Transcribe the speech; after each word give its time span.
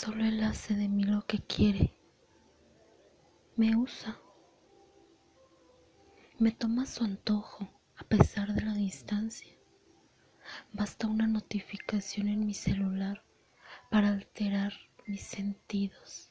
Solo 0.00 0.24
él 0.24 0.44
hace 0.44 0.76
de 0.76 0.88
mí 0.88 1.02
lo 1.02 1.26
que 1.26 1.40
quiere. 1.40 1.92
Me 3.56 3.74
usa. 3.74 4.16
Me 6.38 6.52
toma 6.52 6.86
su 6.86 7.02
antojo 7.02 7.68
a 7.96 8.04
pesar 8.04 8.54
de 8.54 8.60
la 8.60 8.74
distancia. 8.74 9.52
Basta 10.72 11.08
una 11.08 11.26
notificación 11.26 12.28
en 12.28 12.46
mi 12.46 12.54
celular 12.54 13.24
para 13.90 14.10
alterar 14.10 14.72
mis 15.08 15.22
sentidos. 15.22 16.30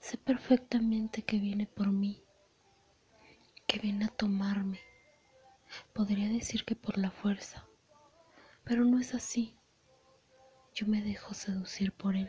Sé 0.00 0.18
perfectamente 0.18 1.22
que 1.22 1.38
viene 1.38 1.66
por 1.66 1.90
mí, 1.90 2.22
que 3.66 3.78
viene 3.78 4.04
a 4.04 4.08
tomarme. 4.08 4.80
Podría 5.94 6.28
decir 6.28 6.66
que 6.66 6.76
por 6.76 6.98
la 6.98 7.10
fuerza, 7.10 7.66
pero 8.64 8.84
no 8.84 8.98
es 8.98 9.14
así. 9.14 9.56
Yo 10.74 10.86
me 10.86 11.00
dejo 11.00 11.32
seducir 11.32 11.92
por 11.92 12.14
él. 12.14 12.28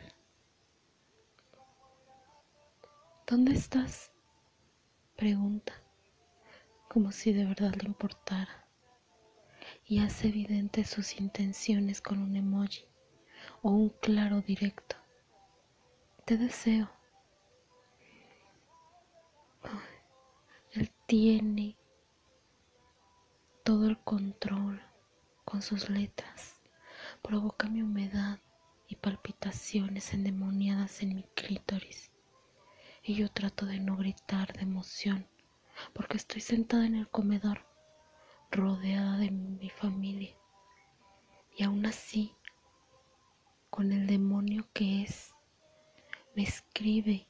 ¿Dónde 3.30 3.52
estás? 3.52 4.10
Pregunta, 5.14 5.72
como 6.88 7.12
si 7.12 7.32
de 7.32 7.44
verdad 7.44 7.72
le 7.76 7.86
importara, 7.86 8.66
y 9.86 10.00
hace 10.00 10.26
evidente 10.26 10.82
sus 10.82 11.20
intenciones 11.20 12.00
con 12.00 12.18
un 12.20 12.34
emoji 12.34 12.86
o 13.62 13.70
un 13.70 13.90
claro 13.90 14.40
directo. 14.40 14.96
Te 16.24 16.38
deseo. 16.38 16.90
Él 20.72 20.90
tiene 21.06 21.76
todo 23.62 23.86
el 23.86 23.98
control 24.00 24.82
con 25.44 25.62
sus 25.62 25.88
letras. 25.88 26.60
Provoca 27.22 27.68
mi 27.68 27.80
humedad 27.80 28.40
y 28.88 28.96
palpitaciones 28.96 30.14
endemoniadas 30.14 31.00
en 31.02 31.14
mi 31.14 31.22
clítoris 31.36 32.09
y 33.02 33.14
yo 33.14 33.30
trato 33.30 33.66
de 33.66 33.80
no 33.80 33.96
gritar 33.96 34.52
de 34.52 34.62
emoción 34.62 35.26
porque 35.92 36.16
estoy 36.16 36.40
sentada 36.40 36.86
en 36.86 36.94
el 36.96 37.08
comedor 37.08 37.66
rodeada 38.50 39.18
de 39.18 39.30
mi 39.30 39.70
familia 39.70 40.36
y 41.56 41.64
aún 41.64 41.86
así 41.86 42.34
con 43.70 43.92
el 43.92 44.06
demonio 44.06 44.68
que 44.72 45.02
es 45.02 45.34
me 46.34 46.42
escribe 46.42 47.26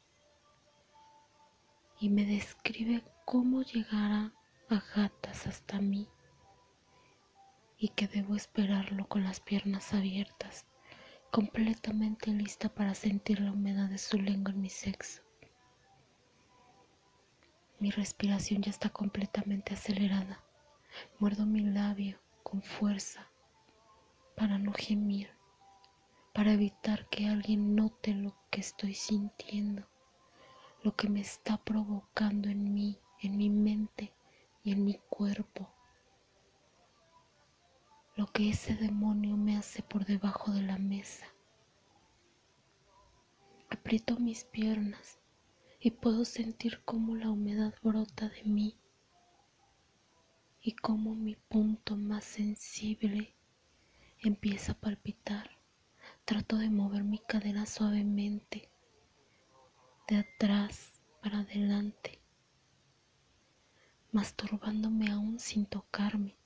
y 2.01 2.09
me 2.09 2.25
describe 2.25 3.05
cómo 3.25 3.63
llegará 3.63 4.33
a 4.71 4.83
gatas 4.95 5.47
hasta 5.47 5.81
mí 5.81 6.09
y 7.79 7.89
que 7.89 8.09
debo 8.09 8.37
esperarlo 8.37 9.07
con 9.07 9.25
las 9.25 9.41
piernas 9.41 9.95
abiertas, 9.95 10.67
completamente 11.31 12.31
lista 12.31 12.69
para 12.69 12.95
sentir 12.95 13.41
la 13.41 13.53
humedad 13.53 13.89
de 13.89 13.99
su 13.99 14.19
lengua 14.19 14.53
en 14.53 14.61
mi 14.61 14.69
sexo. 14.69 15.23
Mi 17.81 17.91
respiración 17.91 18.61
ya 18.61 18.69
está 18.69 18.91
completamente 18.91 19.73
acelerada. 19.73 20.45
Muerdo 21.19 21.47
mi 21.47 21.61
labio 21.61 22.21
con 22.43 22.61
fuerza 22.61 23.27
para 24.37 24.59
no 24.59 24.75
gemir, 24.75 25.31
para 26.35 26.53
evitar 26.53 27.09
que 27.09 27.27
alguien 27.27 27.75
note 27.75 28.13
lo 28.13 28.37
que 28.51 28.61
estoy 28.61 28.93
sintiendo, 28.93 29.89
lo 30.83 30.95
que 30.95 31.09
me 31.09 31.23
está 31.23 31.57
provocando 31.57 32.51
en 32.51 32.75
mí, 32.75 32.99
en 33.23 33.39
mi 33.39 33.49
mente 33.49 34.13
y 34.63 34.73
en 34.73 34.85
mi 34.85 35.01
cuerpo, 35.09 35.67
lo 38.15 38.27
que 38.27 38.51
ese 38.51 38.75
demonio 38.75 39.39
me 39.39 39.57
hace 39.57 39.83
por 39.83 40.05
debajo 40.05 40.53
de 40.53 40.61
la 40.61 40.77
mesa. 40.77 41.25
Aprieto 43.71 44.19
mis 44.19 44.45
piernas 44.45 45.20
y 45.81 45.93
puedo 45.93 46.27
sentir 46.27 46.83
cómo 46.85 47.17
la 47.17 47.31
humedad 47.31 47.75
brota 47.83 48.29
de 48.29 48.45
mí 48.45 48.77
y 50.61 50.73
cómo 50.73 51.15
mi 51.15 51.37
punto 51.37 51.97
más 51.97 52.25
sensible 52.25 53.35
empieza 54.19 54.73
a 54.73 54.79
palpitar. 54.79 55.59
Trato 56.27 56.59
de 56.59 56.69
mover 56.69 57.03
mi 57.03 57.19
cadera 57.19 57.65
suavemente 57.65 58.69
de 60.07 60.19
atrás 60.19 61.01
para 61.23 61.41
adelante, 61.41 62.21
masturbándome 64.13 65.11
aún 65.11 65.39
sin 65.39 65.67
tocarme, 65.67 66.37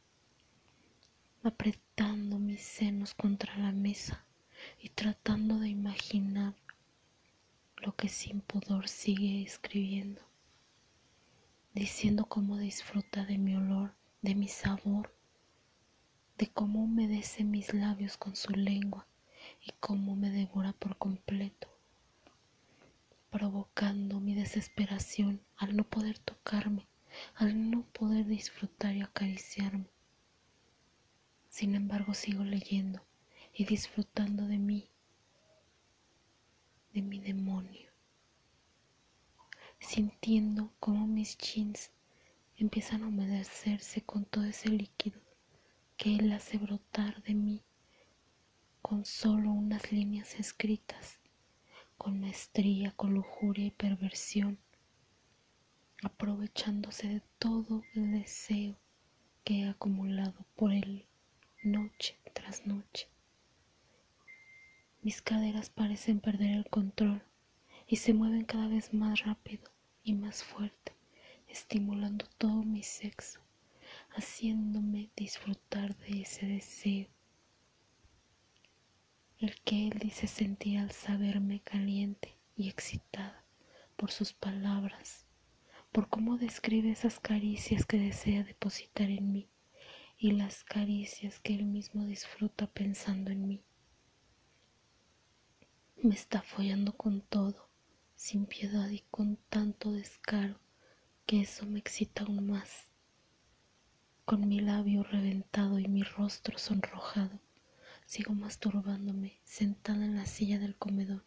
apretando 1.43 2.39
mis 2.39 2.63
senos 2.63 3.15
contra 3.15 3.57
la 3.59 3.73
mesa 3.73 4.25
y 4.81 4.91
tratando 4.91 5.59
de 5.59 5.69
imaginar 5.69 6.55
lo 7.85 7.95
que 7.95 8.09
sin 8.09 8.41
pudor 8.41 8.89
sigue 8.89 9.43
escribiendo, 9.43 10.23
diciendo 11.75 12.25
cómo 12.25 12.57
disfruta 12.57 13.27
de 13.27 13.37
mi 13.37 13.57
olor, 13.57 13.95
de 14.23 14.35
mi 14.35 14.49
sabor, 14.49 15.15
de 16.39 16.47
cómo 16.47 16.83
humedece 16.83 17.45
mis 17.45 17.75
labios 17.75 18.17
con 18.17 18.37
su 18.37 18.53
lengua 18.53 19.07
y 19.61 19.73
cómo 19.81 20.17
me 20.17 20.31
devora 20.31 20.73
por 20.73 20.97
completo, 20.97 21.69
provocando 23.29 24.19
mi 24.19 24.35
desesperación 24.35 25.43
al 25.57 25.77
no 25.77 25.85
poder 25.85 26.19
tocarme, 26.19 26.89
al 27.35 27.71
no 27.71 27.83
poder 27.93 28.25
disfrutar 28.25 28.97
y 28.97 29.03
acariciarme. 29.03 29.91
Sin 31.51 31.75
embargo, 31.75 32.15
sigo 32.15 32.45
leyendo 32.45 33.05
y 33.53 33.67
disfrutando 33.67 34.47
de 34.47 34.59
mí 34.59 34.89
de 36.95 37.03
mi 37.03 37.19
demonio, 37.19 37.91
sintiendo 39.81 40.73
como 40.81 41.07
mis 41.07 41.37
jeans 41.37 41.91
empiezan 42.57 43.03
a 43.03 43.09
humedecerse 43.09 44.01
con 44.03 44.25
todo 44.25 44.45
ese 44.45 44.71
líquido 44.71 45.21
que 45.97 46.17
él 46.17 46.33
hace 46.33 46.57
brotar 46.57 47.23
de 47.25 47.35
mí 47.35 47.63
con 48.81 49.05
solo 49.07 49.51
unas 49.51 49.91
líneas 49.93 50.39
escritas, 50.39 51.19
con 51.97 52.21
maestría, 52.21 52.93
con 52.93 53.15
lujuria 53.15 53.67
y 53.67 53.71
perversión, 53.71 54.59
aprovechándose 56.03 57.09
de 57.09 57.23
todo 57.39 57.83
el 57.95 58.13
deseo 58.13 58.79
que 59.43 59.61
he 59.63 59.69
acumulado 59.69 60.47
por 60.55 60.71
él 60.71 61.07
noche 61.63 62.19
tras 62.35 62.67
noche. 62.67 63.09
Mis 65.05 65.21
caderas 65.21 65.69
parecen 65.69 66.19
perder 66.19 66.53
el 66.53 66.65
control 66.71 67.23
y 67.87 67.97
se 67.97 68.15
mueven 68.15 68.47
cada 68.47 68.69
vez 68.69 68.95
más 68.95 69.21
rápido 69.23 69.71
y 70.03 70.15
más 70.15 70.43
fuerte, 70.43 70.95
estimulando 71.47 72.25
todo 72.39 72.63
mi 72.63 72.83
sexo, 72.83 73.41
haciéndome 74.17 75.11
disfrutar 75.15 75.95
de 75.99 76.23
ese 76.23 76.47
deseo, 76.47 77.09
el 79.41 79.61
que 79.61 79.89
él 79.89 79.99
dice 79.99 80.27
sentir 80.27 80.79
al 80.79 80.91
saberme 80.91 81.61
caliente 81.61 82.39
y 82.57 82.71
excitada 82.71 83.45
por 83.97 84.11
sus 84.11 84.33
palabras, 84.33 85.27
por 85.93 86.09
cómo 86.09 86.39
describe 86.39 86.91
esas 86.91 87.21
caricias 87.21 87.85
que 87.85 87.99
desea 87.99 88.43
depositar 88.43 89.11
en 89.11 89.33
mí 89.33 89.51
y 90.17 90.31
las 90.31 90.65
caricias 90.65 91.41
que 91.41 91.55
él 91.55 91.67
mismo 91.67 92.07
disfruta 92.07 92.67
pensando 92.69 93.31
en 93.31 93.47
mí. 93.47 93.63
Me 96.05 96.15
está 96.15 96.43
follando 96.43 96.93
con 96.93 97.23
todo, 97.23 97.71
sin 98.15 98.45
piedad 98.45 98.91
y 98.91 99.01
con 99.11 99.39
tanto 99.49 99.91
descaro 99.91 100.61
que 101.25 101.41
eso 101.41 101.65
me 101.65 101.79
excita 101.79 102.25
aún 102.25 102.47
más. 102.47 102.91
Con 104.27 104.47
mi 104.47 104.61
labio 104.61 105.03
reventado 105.03 105.79
y 105.79 105.89
mi 105.89 106.03
rostro 106.03 106.59
sonrojado, 106.59 107.41
sigo 108.05 108.35
masturbándome 108.35 109.41
sentada 109.45 110.05
en 110.05 110.17
la 110.17 110.27
silla 110.27 110.59
del 110.59 110.77
comedor 110.77 111.25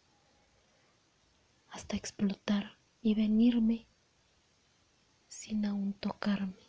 hasta 1.70 1.96
explotar 1.96 2.78
y 3.02 3.16
venirme 3.16 3.84
sin 5.26 5.66
aún 5.66 5.92
tocarme. 5.92 6.67